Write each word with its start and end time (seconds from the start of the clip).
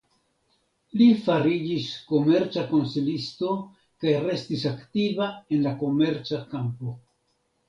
Li 1.01 1.09
fariĝis 1.25 1.89
komerca 2.11 2.63
konsilisto 2.71 3.51
kaj 4.05 4.15
restis 4.25 4.65
aktiva 4.71 5.29
en 5.59 5.63
la 5.69 5.77
komerca 5.85 6.43
kampo. 6.57 6.97